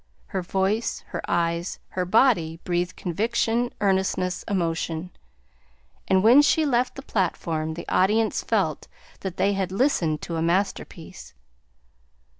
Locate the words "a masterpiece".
10.37-11.35